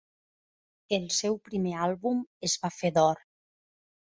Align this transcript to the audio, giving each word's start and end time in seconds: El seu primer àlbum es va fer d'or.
El 0.97 1.03
seu 1.17 1.37
primer 1.49 1.75
àlbum 1.89 2.25
es 2.49 2.59
va 2.65 2.73
fer 2.81 2.95
d'or. 2.97 3.25